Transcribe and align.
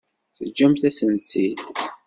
Teǧǧamt-asen-tt-id? 0.35 1.59